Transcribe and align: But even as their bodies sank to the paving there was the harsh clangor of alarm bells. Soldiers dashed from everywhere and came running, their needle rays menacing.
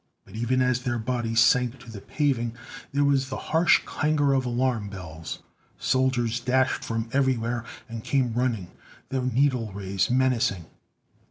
But 0.25 0.33
even 0.35 0.63
as 0.63 0.81
their 0.81 0.97
bodies 0.97 1.39
sank 1.39 1.77
to 1.77 1.91
the 1.91 2.01
paving 2.01 2.55
there 2.91 3.03
was 3.03 3.29
the 3.29 3.37
harsh 3.37 3.81
clangor 3.85 4.33
of 4.33 4.47
alarm 4.47 4.89
bells. 4.89 5.43
Soldiers 5.77 6.39
dashed 6.39 6.83
from 6.83 7.07
everywhere 7.13 7.63
and 7.87 8.03
came 8.03 8.33
running, 8.33 8.71
their 9.09 9.21
needle 9.21 9.71
rays 9.73 10.09
menacing. 10.09 10.65